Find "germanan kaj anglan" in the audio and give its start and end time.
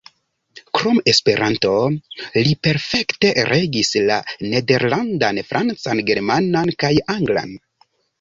6.09-7.55